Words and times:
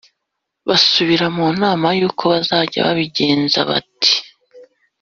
basubira 0.67 1.25
mu 1.35 1.45
nama 1.61 1.87
y'uko 1.99 2.23
bazajya 2.31 2.79
babigenza; 2.87 3.59
bati: 3.69 4.15